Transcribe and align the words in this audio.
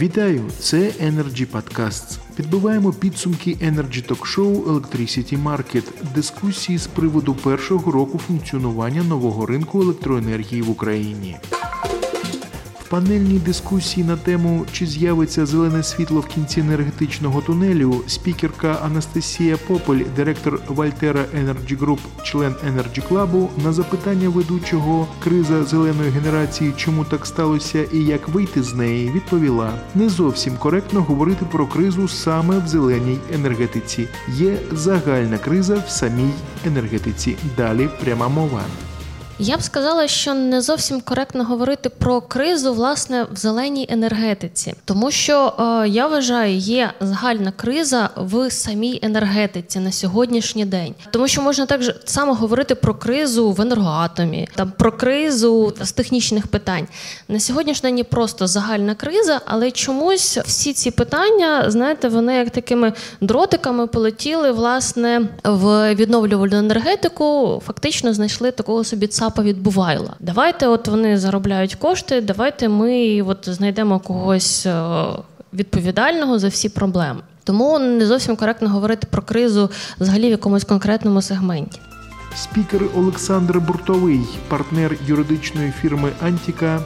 Вітаю! 0.00 0.42
Це 0.58 0.76
Energy 0.78 1.46
Podcasts. 1.46 2.18
Підбиваємо 2.36 2.92
підсумки 2.92 3.50
Energy 3.50 4.08
Talk 4.08 4.36
Show 4.36 4.64
Electricity 4.64 5.42
Market, 5.42 5.82
дискусії 6.14 6.78
з 6.78 6.86
приводу 6.86 7.34
першого 7.34 7.92
року 7.92 8.18
функціонування 8.18 9.02
нового 9.02 9.46
ринку 9.46 9.82
електроенергії 9.82 10.62
в 10.62 10.70
Україні. 10.70 11.36
В 12.84 12.88
панельній 12.88 13.38
дискусії 13.38 14.06
на 14.06 14.16
тему 14.16 14.66
чи 14.72 14.86
з'явиться 14.86 15.46
зелене 15.46 15.82
світло 15.82 16.20
в 16.20 16.26
кінці 16.26 16.60
енергетичного 16.60 17.40
тунелю, 17.40 18.02
спікерка 18.06 18.78
Анастасія 18.84 19.56
Попель, 19.56 20.04
директор 20.16 20.60
Вальтера 20.68 21.24
Energy 21.34 21.78
Group, 21.78 21.98
член 22.22 22.52
Energy 22.52 23.08
Club, 23.08 23.48
на 23.64 23.72
запитання 23.72 24.28
ведучого 24.28 25.08
криза 25.22 25.64
зеленої 25.64 26.10
генерації, 26.10 26.72
чому 26.76 27.04
так 27.04 27.26
сталося 27.26 27.84
і 27.92 27.98
як 27.98 28.28
вийти 28.28 28.62
з 28.62 28.74
неї, 28.74 29.10
відповіла: 29.10 29.72
не 29.94 30.08
зовсім 30.08 30.56
коректно 30.56 31.02
говорити 31.02 31.46
про 31.52 31.66
кризу 31.66 32.08
саме 32.08 32.58
в 32.58 32.68
зеленій 32.68 33.18
енергетиці. 33.34 34.08
Є 34.28 34.58
загальна 34.72 35.38
криза 35.38 35.84
в 35.86 35.90
самій 35.90 36.30
енергетиці. 36.66 37.36
Далі 37.56 37.88
пряма 38.00 38.28
мова. 38.28 38.62
Я 39.38 39.56
б 39.56 39.62
сказала, 39.62 40.08
що 40.08 40.34
не 40.34 40.60
зовсім 40.60 41.00
коректно 41.00 41.44
говорити 41.44 41.88
про 41.88 42.20
кризу 42.20 42.74
власне 42.74 43.26
в 43.32 43.36
зеленій 43.36 43.86
енергетиці, 43.90 44.74
тому 44.84 45.10
що 45.10 45.52
е, 45.58 45.88
я 45.88 46.06
вважаю, 46.06 46.56
є 46.56 46.90
загальна 47.00 47.52
криза 47.56 48.10
в 48.16 48.50
самій 48.50 48.98
енергетиці 49.02 49.80
на 49.80 49.92
сьогоднішній 49.92 50.64
день, 50.64 50.94
тому 51.10 51.28
що 51.28 51.42
можна 51.42 51.66
так 51.66 51.80
само 52.04 52.34
говорити 52.34 52.74
про 52.74 52.94
кризу 52.94 53.50
в 53.50 53.60
енергоатомі, 53.60 54.48
там 54.54 54.72
про 54.78 54.92
кризу 54.92 55.72
з 55.80 55.92
технічних 55.92 56.46
питань. 56.46 56.86
На 57.28 57.40
сьогоднішній 57.40 57.88
день 57.88 57.98
є 57.98 58.04
просто 58.04 58.46
загальна 58.46 58.94
криза, 58.94 59.40
але 59.44 59.70
чомусь 59.70 60.38
всі 60.38 60.72
ці 60.72 60.90
питання, 60.90 61.70
знаєте, 61.70 62.08
вони 62.08 62.34
як 62.34 62.50
такими 62.50 62.92
дротиками 63.20 63.86
полетіли 63.86 64.52
власне 64.52 65.28
в 65.44 65.94
відновлювальну 65.94 66.56
енергетику, 66.56 67.62
фактично 67.66 68.14
знайшли 68.14 68.50
такого 68.50 68.84
собі 68.84 69.06
ЦАПа 69.24 69.42
відбувайла. 69.42 70.14
Давайте, 70.20 70.66
от 70.66 70.88
вони 70.88 71.18
заробляють 71.18 71.74
кошти, 71.74 72.20
давайте 72.20 72.68
ми 72.68 73.22
от 73.22 73.48
знайдемо 73.48 74.00
когось 74.00 74.66
е, 74.66 74.94
відповідального 75.52 76.38
за 76.38 76.48
всі 76.48 76.68
проблеми. 76.68 77.20
Тому 77.44 77.78
не 77.78 78.06
зовсім 78.06 78.36
коректно 78.36 78.68
говорити 78.68 79.06
про 79.10 79.22
кризу 79.22 79.70
взагалі 80.00 80.26
в 80.26 80.30
якомусь 80.30 80.64
конкретному 80.64 81.22
сегменті. 81.22 81.80
Спікер 82.36 82.82
Олександр 82.96 83.60
Буртовий, 83.60 84.20
партнер 84.48 84.96
юридичної 85.06 85.72
фірми 85.80 86.10
Антіка, 86.22 86.80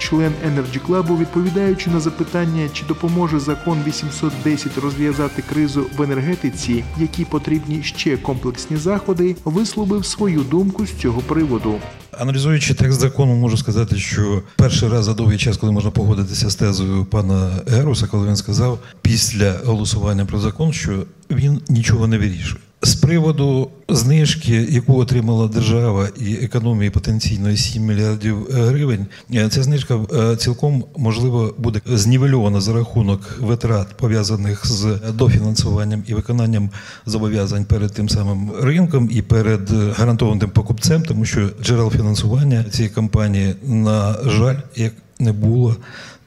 член 0.00 0.32
Energy 0.46 0.80
Club, 0.88 1.18
відповідаючи 1.18 1.90
на 1.90 2.00
запитання, 2.00 2.68
чи 2.72 2.84
допоможе 2.88 3.40
закон 3.40 3.78
810 3.86 4.78
розв'язати 4.78 5.42
кризу 5.42 5.86
в 5.96 6.02
енергетиці, 6.02 6.84
які 6.98 7.24
потрібні 7.24 7.82
ще 7.82 8.16
комплексні 8.16 8.76
заходи, 8.76 9.36
висловив 9.44 10.06
свою 10.06 10.40
думку 10.40 10.86
з 10.86 10.92
цього 10.92 11.20
приводу. 11.20 11.74
Аналізуючи 12.18 12.74
текст 12.74 13.00
закону, 13.00 13.34
можу 13.34 13.56
сказати, 13.56 13.96
що 13.96 14.42
перший 14.56 14.88
раз 14.88 15.04
за 15.04 15.14
довгий 15.14 15.38
час, 15.38 15.56
коли 15.56 15.72
можна 15.72 15.90
погодитися 15.90 16.50
з 16.50 16.54
тезою 16.54 17.04
пана 17.04 17.50
Геруса, 17.68 18.06
коли 18.06 18.28
він 18.28 18.36
сказав 18.36 18.78
після 19.02 19.54
голосування 19.64 20.24
про 20.24 20.38
закон, 20.38 20.72
що 20.72 21.04
він 21.30 21.60
нічого 21.68 22.06
не 22.06 22.18
вирішує. 22.18 22.60
З 22.82 22.94
приводу 22.94 23.70
знижки, 23.88 24.66
яку 24.70 24.98
отримала 24.98 25.48
держава 25.48 26.08
і 26.20 26.34
економії 26.34 26.90
потенційної 26.90 27.56
7 27.56 27.82
мільярдів 27.82 28.46
гривень, 28.50 29.06
ця 29.50 29.62
знижка 29.62 30.00
цілком 30.38 30.84
можливо 30.96 31.54
буде 31.58 31.80
знівельована 31.86 32.60
за 32.60 32.72
рахунок 32.72 33.36
витрат 33.40 33.96
пов'язаних 33.96 34.66
з 34.66 34.98
дофінансуванням 35.12 36.02
і 36.06 36.14
виконанням 36.14 36.70
зобов'язань 37.06 37.64
перед 37.64 37.92
тим 37.92 38.08
самим 38.08 38.50
ринком 38.60 39.08
і 39.12 39.22
перед 39.22 39.70
гарантованим 39.70 40.50
покупцем, 40.50 41.02
тому 41.02 41.24
що 41.24 41.50
джерел 41.62 41.90
фінансування 41.90 42.64
цієї 42.64 42.94
компанії, 42.94 43.54
на 43.62 44.16
жаль, 44.24 44.56
як 44.76 44.92
не 45.18 45.32
було. 45.32 45.76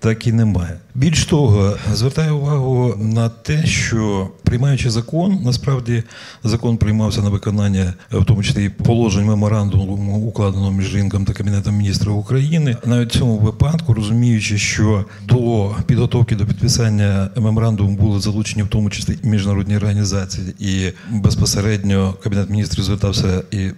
Так 0.04 0.28
і 0.28 0.32
немає. 0.32 0.80
Більш 0.96 1.26
того, 1.26 1.78
звертаю 1.94 2.38
увагу 2.38 2.96
на 2.98 3.30
те, 3.30 3.66
що 3.66 4.30
приймаючи 4.44 4.90
закон, 4.90 5.40
насправді 5.44 6.04
закон 6.44 6.78
приймався 6.78 7.22
на 7.22 7.30
виконання, 7.30 7.94
в 8.12 8.26
тому 8.26 8.44
числі 8.44 8.70
положень 8.70 9.26
меморандуму, 9.26 10.18
укладеного 10.18 10.72
між 10.72 10.96
ринком 10.96 11.26
та 11.26 11.34
кабінетом 11.34 11.76
міністрів 11.76 12.18
України, 12.18 12.78
навіть 12.86 13.16
в 13.16 13.20
цьому 13.20 13.38
випадку, 13.38 13.94
розуміючи, 13.94 14.58
що 14.58 15.06
до 15.28 15.72
підготовки 15.86 16.36
до 16.36 16.46
підписання 16.46 17.30
меморандуму 17.36 17.98
були 17.98 18.20
залучені 18.20 18.64
в 18.64 18.68
тому 18.68 18.90
числі 18.90 19.18
міжнародні 19.24 19.78
організації, 19.78 20.54
і 20.60 20.92
безпосередньо 21.12 22.14
кабінет 22.24 22.50
міністрів 22.50 22.84
звертався 22.84 23.44
і 23.52 23.70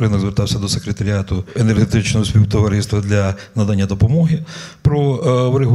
ринок 0.00 0.20
звертався 0.20 0.58
до 0.58 0.68
секретаріату 0.68 1.44
енергетичного 1.56 2.26
співтовариства 2.26 3.00
для 3.00 3.34
надання 3.54 3.86
допомоги 3.86 4.38
про 4.82 5.14
врегулювання 5.50 5.67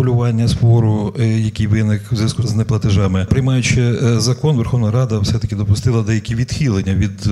спору, 0.48 1.16
який 1.20 1.68
виник 1.68 2.02
в 2.12 2.16
зв'язку 2.16 2.44
з 2.44 2.56
неплатежами, 2.56 3.28
приймаючи 3.30 3.94
закон, 4.20 4.58
Верховна 4.58 4.92
Рада 4.92 5.20
все 5.20 5.40
таки 5.40 5.56
допустила 5.56 6.04
деякі 6.04 6.36
відхилення 6.36 6.94
від 6.96 7.30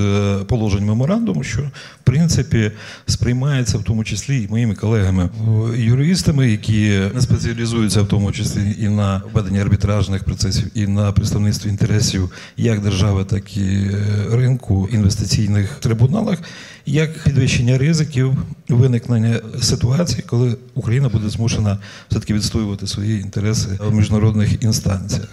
положень 0.48 0.86
меморандуму, 0.86 1.44
що 1.44 1.62
в 1.62 2.04
принципі 2.04 2.72
сприймається 3.06 3.78
в 3.78 3.84
тому 3.84 4.04
числі 4.04 4.44
і 4.44 4.48
моїми 4.48 4.76
колегами 4.76 5.30
юристами, 5.76 6.52
які 6.52 7.00
не 7.14 7.22
спеціалізуються 7.22 8.02
в 8.02 8.08
тому 8.08 8.32
числі 8.32 8.76
і 8.80 8.90
на 8.90 9.22
веденні 9.34 9.60
арбітражних 9.60 10.24
процесів, 10.24 10.72
і 10.76 10.88
на 10.88 11.12
представництві 11.12 11.70
інтересів 11.70 12.30
як 12.58 12.82
держави, 12.82 13.26
так 13.26 13.58
і 13.58 13.92
ринку 14.32 14.90
інвестиційних 14.92 15.70
трибуналах, 15.80 16.38
як 16.86 17.24
підвищення 17.24 17.78
ризиків 17.78 18.38
виникнення 18.70 19.40
ситуації, 19.62 20.24
коли 20.28 20.58
Україна 20.74 21.10
буде 21.10 21.30
змушена 21.30 21.78
все 22.10 22.20
таки 22.20 22.34
відстоювати 22.34 22.88
свої 22.88 23.22
інтереси 23.22 23.70
в 23.80 23.94
міжнародних 23.94 24.64
інстанціях. 24.64 25.28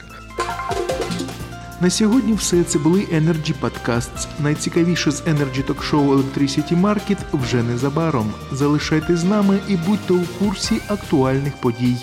На 1.81 1.91
сьогодні 1.91 2.33
все 2.33 2.65
це 2.65 2.79
були 2.79 3.01
Energy 3.01 3.55
Podcasts. 3.61 4.27
Найцікавіше 4.43 5.11
з 5.11 5.23
Energy 5.23 5.65
Show 5.65 6.17
Electricity 6.17 6.81
Market 6.81 7.17
вже 7.33 7.63
незабаром. 7.63 8.33
Залишайтесь 8.53 9.19
з 9.19 9.25
нами 9.25 9.59
і 9.69 9.77
будьте 9.77 10.13
у 10.13 10.21
курсі 10.39 10.81
актуальних 10.89 11.57
подій. 11.57 11.97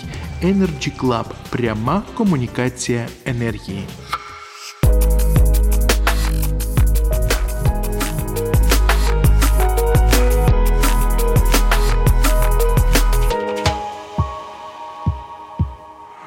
Energy 0.44 0.92
Club– 1.00 1.24
пряма 1.50 2.02
комунікація 2.14 3.08
енергії. 3.24 3.84